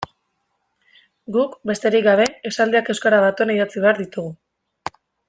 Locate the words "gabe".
2.09-2.25